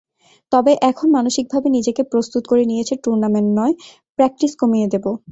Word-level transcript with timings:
তবে 0.51 0.71
এখন 0.89 1.07
মানসিকভাবে 1.17 1.67
নিজেকে 1.77 2.01
প্রস্তুত 2.11 2.43
করে 2.47 2.63
নিয়েছি 2.65 2.93
টুর্নামেন্ট 3.03 3.49
নয়, 3.59 3.73
প্র্যাকটিস 4.19 4.51
কমিয়ে 4.61 4.87
দেব। 4.93 5.05